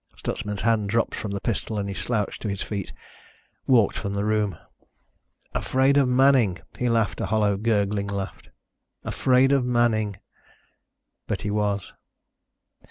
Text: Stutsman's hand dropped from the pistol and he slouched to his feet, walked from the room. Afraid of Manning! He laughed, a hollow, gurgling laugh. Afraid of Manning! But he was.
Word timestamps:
Stutsman's 0.17 0.61
hand 0.63 0.89
dropped 0.89 1.13
from 1.13 1.29
the 1.29 1.39
pistol 1.39 1.77
and 1.77 1.87
he 1.87 1.93
slouched 1.93 2.41
to 2.41 2.47
his 2.49 2.63
feet, 2.63 2.91
walked 3.67 3.95
from 3.95 4.15
the 4.15 4.25
room. 4.25 4.57
Afraid 5.53 5.95
of 5.95 6.07
Manning! 6.07 6.57
He 6.79 6.89
laughed, 6.89 7.21
a 7.21 7.27
hollow, 7.27 7.55
gurgling 7.55 8.07
laugh. 8.07 8.41
Afraid 9.03 9.51
of 9.51 9.63
Manning! 9.63 10.17
But 11.27 11.43
he 11.43 11.51
was. 11.51 11.93